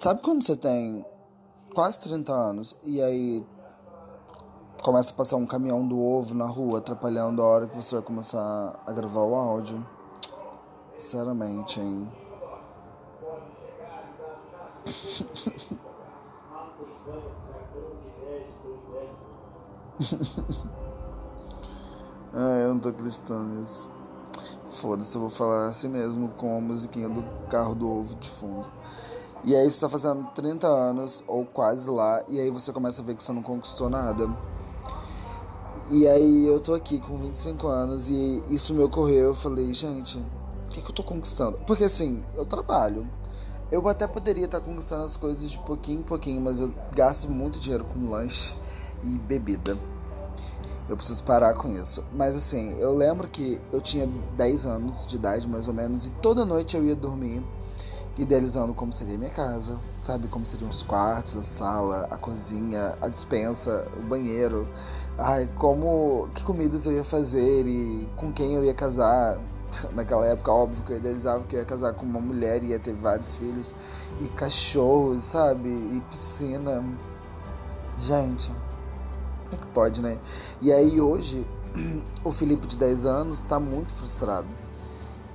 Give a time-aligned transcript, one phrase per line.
[0.00, 1.04] Sabe quando você tem
[1.74, 3.44] quase 30 anos e aí
[4.82, 8.02] começa a passar um caminhão do ovo na rua atrapalhando a hora que você vai
[8.02, 9.86] começar a gravar o áudio?
[10.98, 12.10] Sinceramente, hein?
[22.32, 23.90] ah, eu não tô acreditando nisso.
[24.64, 28.66] Foda-se, eu vou falar assim mesmo com a musiquinha do carro do ovo de fundo.
[29.42, 33.04] E aí você tá fazendo 30 anos, ou quase lá, e aí você começa a
[33.04, 34.28] ver que você não conquistou nada.
[35.90, 40.18] E aí eu tô aqui com 25 anos e isso me ocorreu, eu falei, gente,
[40.18, 41.58] o que, que eu tô conquistando?
[41.66, 43.08] Porque assim, eu trabalho.
[43.72, 47.58] Eu até poderia estar conquistando as coisas de pouquinho em pouquinho, mas eu gasto muito
[47.58, 48.56] dinheiro com lanche
[49.02, 49.78] e bebida.
[50.88, 52.04] Eu preciso parar com isso.
[52.12, 56.10] Mas assim, eu lembro que eu tinha 10 anos de idade, mais ou menos, e
[56.10, 57.42] toda noite eu ia dormir
[58.18, 60.28] idealizando como seria minha casa, sabe?
[60.28, 64.68] Como seriam os quartos, a sala, a cozinha, a dispensa, o banheiro.
[65.18, 66.28] Ai, como.
[66.34, 69.38] que comidas eu ia fazer e com quem eu ia casar.
[69.94, 72.78] Naquela época, óbvio que eu idealizava que eu ia casar com uma mulher e ia
[72.78, 73.74] ter vários filhos.
[74.20, 75.68] E cachorros, sabe?
[75.68, 76.84] E piscina.
[77.96, 78.52] Gente,
[79.52, 80.18] é que pode, né?
[80.60, 81.46] E aí hoje,
[82.24, 84.48] o Felipe de 10 anos tá muito frustrado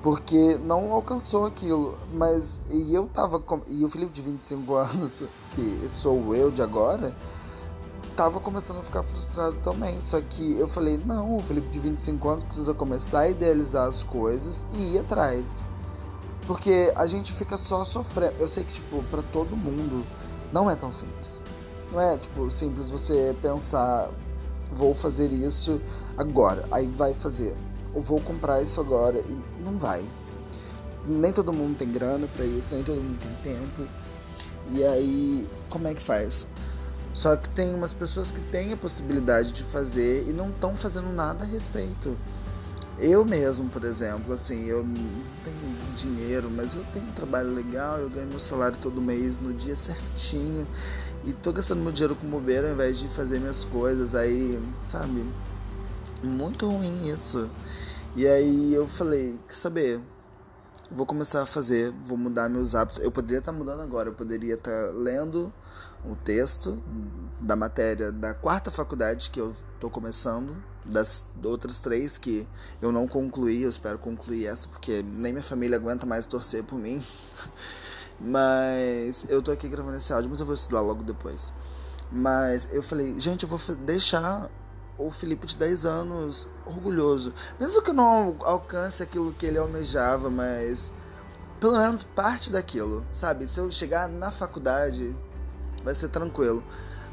[0.06, 1.98] porque não alcançou aquilo.
[2.14, 5.24] Mas e eu tava com, e o Felipe de 25 anos,
[5.56, 7.16] que sou eu de agora,
[8.16, 10.00] tava começando a ficar frustrado também.
[10.00, 14.04] Só que eu falei: "Não, o Felipe de 25 anos precisa começar a idealizar as
[14.04, 15.66] coisas e ir atrás".
[16.46, 18.36] Porque a gente fica só sofrendo.
[18.38, 20.06] Eu sei que tipo, para todo mundo
[20.54, 21.42] não é tão simples.
[21.92, 24.12] Não é tipo simples você pensar
[24.72, 25.82] vou fazer isso
[26.18, 27.56] agora, aí vai fazer
[27.96, 29.18] eu vou comprar isso agora.
[29.20, 30.04] E não vai.
[31.08, 33.90] Nem todo mundo tem grana para isso, nem todo mundo tem tempo.
[34.72, 36.48] E aí, como é que faz?
[37.14, 41.14] Só que tem umas pessoas que têm a possibilidade de fazer e não estão fazendo
[41.14, 42.18] nada a respeito.
[42.98, 44.94] Eu mesmo, por exemplo, assim, eu não
[45.44, 49.54] tenho dinheiro, mas eu tenho um trabalho legal, eu ganho meu salário todo mês no
[49.54, 50.66] dia certinho
[51.26, 54.16] e tô gastando meu dinheiro com bobeira ao invés de fazer minhas coisas.
[54.16, 55.26] Aí, sabe,
[56.26, 57.50] muito ruim isso.
[58.16, 60.02] E aí eu falei, que saber,
[60.90, 63.00] vou começar a fazer, vou mudar meus hábitos.
[63.00, 65.52] Eu poderia estar mudando agora, eu poderia estar lendo
[66.04, 66.82] o texto
[67.40, 72.48] da matéria da quarta faculdade que eu estou começando, das outras três que
[72.82, 76.78] eu não concluí, eu espero concluir essa porque nem minha família aguenta mais torcer por
[76.78, 77.04] mim.
[78.20, 81.52] Mas eu tô aqui gravando esse áudio, mas eu vou estudar logo depois.
[82.10, 84.50] Mas eu falei, gente, eu vou deixar
[84.98, 87.34] o Felipe de 10 anos orgulhoso.
[87.60, 90.94] Mesmo que não alcance aquilo que ele almejava, mas
[91.60, 93.48] pelo menos parte daquilo, sabe?
[93.48, 95.16] Se eu chegar na faculdade,
[95.84, 96.64] vai ser tranquilo.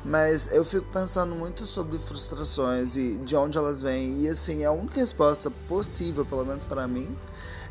[0.04, 4.22] Mas eu fico pensando muito sobre frustrações e de onde elas vêm.
[4.22, 7.16] E assim, a única resposta possível, pelo menos para mim,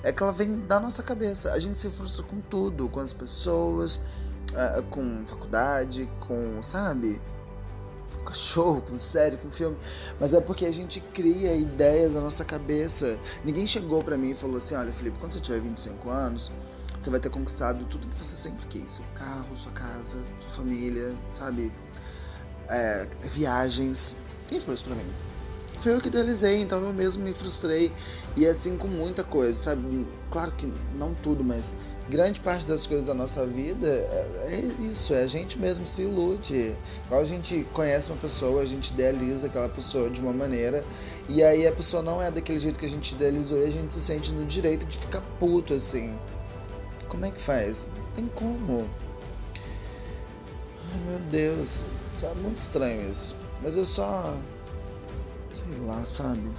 [0.01, 1.51] é que ela vem da nossa cabeça.
[1.51, 3.99] A gente se frustra com tudo, com as pessoas,
[4.55, 7.21] ah, com faculdade, com, sabe?
[8.21, 9.77] Com cachorro, com série, com filme,
[10.19, 13.19] mas é porque a gente cria ideias na nossa cabeça.
[13.43, 16.51] Ninguém chegou para mim e falou assim: olha, Felipe, quando você tiver 25 anos,
[16.99, 21.15] você vai ter conquistado tudo que você sempre quis: seu carro, sua casa, sua família,
[21.33, 21.71] sabe?
[22.69, 24.15] É, viagens.
[24.47, 25.30] Quem falou isso pra mim?
[25.81, 27.91] Foi eu que idealizei, então eu mesmo me frustrei.
[28.37, 30.07] E assim com muita coisa, sabe?
[30.29, 31.73] Claro que não tudo, mas
[32.07, 36.03] grande parte das coisas da nossa vida é, é isso, é a gente mesmo se
[36.03, 36.75] ilude.
[37.05, 40.83] Igual a gente conhece uma pessoa, a gente idealiza aquela pessoa de uma maneira,
[41.27, 43.93] e aí a pessoa não é daquele jeito que a gente idealizou e a gente
[43.93, 46.17] se sente no direito de ficar puto assim.
[47.07, 47.89] Como é que faz?
[47.97, 48.89] Não tem como.
[50.93, 51.83] Ai meu Deus,
[52.21, 53.35] é muito estranho isso.
[53.61, 54.37] Mas eu só.
[55.53, 56.49] Sei lá, sabe?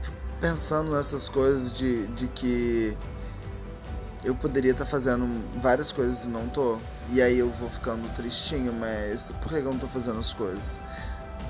[0.00, 2.96] Fico pensando nessas coisas de, de que
[4.24, 5.26] eu poderia estar tá fazendo
[5.58, 6.78] várias coisas e não tô.
[7.12, 10.78] E aí eu vou ficando tristinho, mas por que eu não tô fazendo as coisas?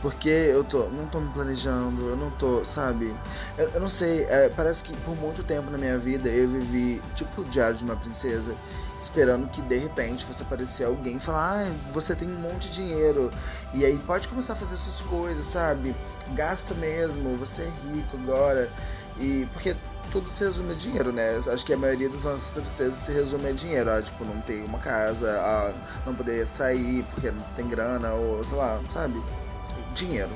[0.02, 3.14] Porque eu tô, não tô me planejando, eu não tô, sabe?
[3.56, 7.02] Eu, eu não sei, é, parece que por muito tempo na minha vida eu vivi
[7.14, 8.54] tipo o diário de uma princesa,
[9.00, 12.75] esperando que de repente fosse aparecer alguém e falar: ah, você tem um monte de
[12.75, 13.31] dinheiro,
[13.72, 15.94] e aí pode começar a fazer suas coisas, sabe?
[16.34, 18.69] Gasta mesmo, você é rico agora.
[19.19, 19.75] E porque
[20.10, 21.38] tudo se resume a dinheiro, né?
[21.52, 23.90] Acho que a maioria das nossas tristezas se resume a dinheiro.
[23.90, 28.44] A, tipo, não ter uma casa, a não poder sair porque não tem grana, ou
[28.44, 29.22] sei lá, sabe?
[29.96, 30.31] Dinheiro.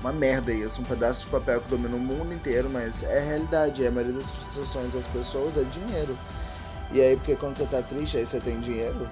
[0.00, 3.22] Uma merda isso, um pedaço de papel que domina o mundo inteiro, mas é a
[3.22, 3.86] realidade.
[3.86, 6.16] A maioria das frustrações das pessoas é dinheiro.
[6.92, 9.08] E aí, porque quando você tá triste, aí você tem dinheiro,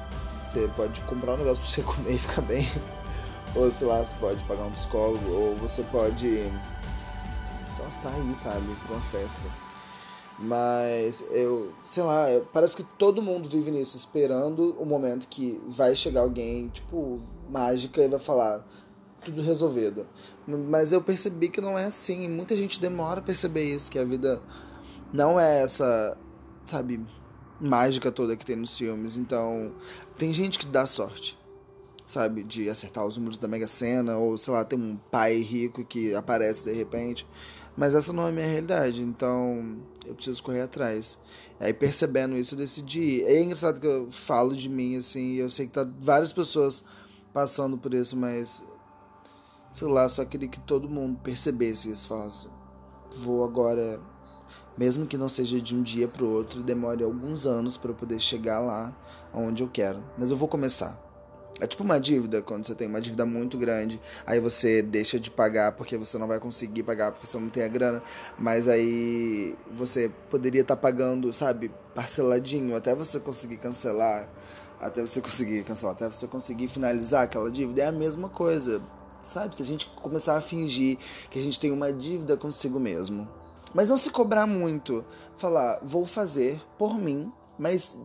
[0.46, 2.66] Você pode comprar um negócio pra você comer e ficar bem.
[3.54, 6.52] Ou sei lá, você pode pagar um psicólogo, ou você pode
[7.76, 9.48] só sair, sabe, pra uma festa.
[10.38, 15.94] Mas eu, sei lá, parece que todo mundo vive nisso, esperando o momento que vai
[15.94, 17.20] chegar alguém, tipo,
[17.50, 18.64] mágica e vai falar
[19.20, 20.06] tudo resolvido.
[20.46, 22.28] Mas eu percebi que não é assim.
[22.28, 24.43] Muita gente demora a perceber isso, que a vida
[25.12, 26.17] não é essa,
[26.64, 27.05] sabe,
[27.61, 29.17] mágica toda que tem nos filmes.
[29.17, 29.72] Então,
[30.17, 31.38] tem gente que dá sorte,
[32.06, 35.84] sabe, de acertar os números da Mega Sena, ou sei lá, tem um pai rico
[35.84, 37.26] que aparece de repente.
[37.76, 41.19] Mas essa não é a minha realidade, então eu preciso correr atrás.
[41.58, 43.23] Aí percebendo isso, eu decidi.
[43.23, 46.82] É engraçado que eu falo de mim assim, eu sei que tá várias pessoas
[47.32, 48.62] passando por isso, mas
[49.70, 52.49] sei lá, só queria que todo mundo percebesse isso, falasse,
[53.17, 54.00] vou agora,
[54.76, 57.94] mesmo que não seja de um dia para o outro, demore alguns anos para eu
[57.94, 58.96] poder chegar lá
[59.32, 61.11] onde eu quero, mas eu vou começar.
[61.61, 65.31] É tipo uma dívida, quando você tem uma dívida muito grande, aí você deixa de
[65.31, 68.02] pagar porque você não vai conseguir pagar porque você não tem a grana,
[68.38, 74.31] mas aí você poderia estar tá pagando, sabe, parceladinho até você conseguir cancelar,
[74.81, 77.82] até você conseguir cancelar, até você conseguir finalizar aquela dívida.
[77.82, 78.81] É a mesma coisa,
[79.22, 79.55] sabe?
[79.55, 80.99] Se a gente começar a fingir
[81.31, 83.28] que a gente tem uma dívida consigo mesmo.
[83.72, 85.05] Mas não se cobrar muito,
[85.37, 87.96] falar, vou fazer por mim, mas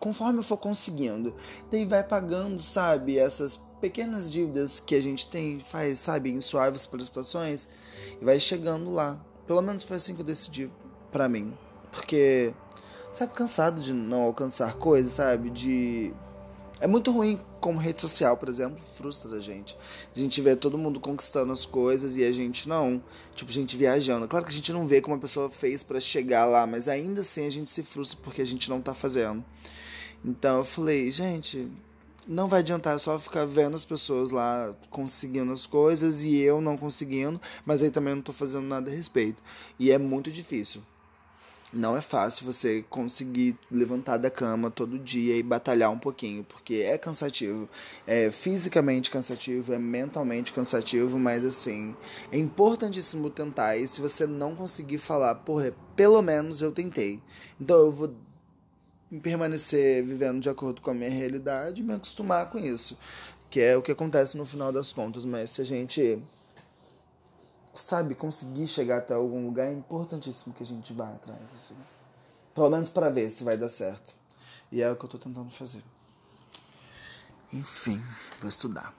[0.00, 1.34] conforme eu for conseguindo.
[1.70, 6.86] Daí vai pagando, sabe, essas pequenas dívidas que a gente tem, faz, sabe, em suaves
[6.86, 7.68] prestações
[8.20, 9.20] e vai chegando lá.
[9.46, 10.70] Pelo menos foi assim que eu decidi
[11.10, 11.56] para mim.
[11.92, 12.52] Porque,
[13.12, 16.12] sabe, cansado de não alcançar coisas, sabe, de
[16.80, 19.76] é muito ruim como rede social, por exemplo, frustra a gente.
[20.14, 23.02] A gente vê todo mundo conquistando as coisas e a gente não.
[23.34, 24.26] Tipo, a gente viajando.
[24.28, 27.20] Claro que a gente não vê como a pessoa fez para chegar lá, mas ainda
[27.20, 29.44] assim a gente se frustra porque a gente não tá fazendo.
[30.24, 31.68] Então eu falei, gente,
[32.26, 36.76] não vai adiantar só ficar vendo as pessoas lá conseguindo as coisas e eu não
[36.76, 39.42] conseguindo, mas aí também não tô fazendo nada a respeito.
[39.78, 40.82] E é muito difícil.
[41.70, 46.76] Não é fácil você conseguir levantar da cama todo dia e batalhar um pouquinho, porque
[46.76, 47.68] é cansativo.
[48.06, 51.94] É fisicamente cansativo, é mentalmente cansativo, mas assim,
[52.32, 53.76] é importantíssimo tentar.
[53.76, 57.20] E se você não conseguir falar, porra, pelo menos eu tentei.
[57.60, 58.16] Então eu vou
[59.22, 62.98] permanecer vivendo de acordo com a minha realidade e me acostumar com isso,
[63.50, 65.26] que é o que acontece no final das contas.
[65.26, 66.18] Mas se a gente
[67.80, 71.76] sabe conseguir chegar até algum lugar, é importantíssimo que a gente vá atrás, assim.
[72.54, 74.14] Pelo menos para ver se vai dar certo.
[74.70, 75.82] E é o que eu tô tentando fazer.
[77.52, 78.02] Enfim,
[78.40, 78.94] vou estudar.